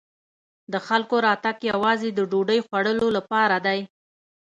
د 0.71 0.73
خلکو 0.87 1.15
راتګ 1.27 1.57
یوازې 1.71 2.09
د 2.13 2.19
ډوډۍ 2.31 2.59
خوړلو 2.65 3.07
لپاره 3.17 3.55
دی. 3.65 3.79